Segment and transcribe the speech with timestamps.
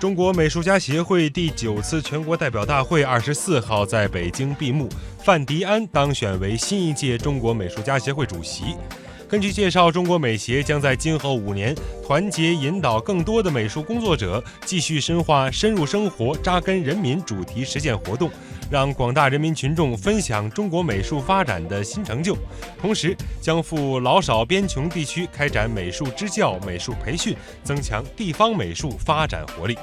[0.00, 8.76] 中国美术家协会第九次全国代表大会二十四号在北京闭幕范迪安当选为新一届中国美术家协会主席。
[9.28, 11.74] 根据介绍中国美协将在今后五年
[12.06, 18.30] 团结引导更多的美术工作者继续深化深入生活扎根人民主题实践活动
[18.70, 22.36] 让广大人民群众分享中国美术发展的新成就。
[22.80, 29.76] 同时将赴老少边穷地区开展美术支教美术培训增强地方美术发展活力。